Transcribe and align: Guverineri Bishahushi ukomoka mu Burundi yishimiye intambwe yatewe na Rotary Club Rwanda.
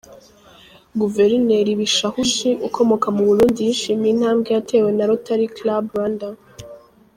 Guverineri 0.99 1.71
Bishahushi 1.79 2.49
ukomoka 2.67 3.07
mu 3.15 3.21
Burundi 3.29 3.59
yishimiye 3.67 4.11
intambwe 4.13 4.49
yatewe 4.55 4.89
na 4.97 5.05
Rotary 5.09 5.47
Club 5.57 5.83
Rwanda. 5.91 6.27